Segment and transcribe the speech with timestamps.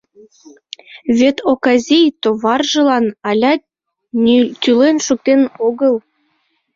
[1.17, 3.61] Вет, оказий, товаржылан алят
[4.61, 5.95] тӱлен шуктен огыл.